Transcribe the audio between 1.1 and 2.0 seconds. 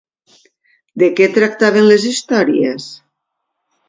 què tractaven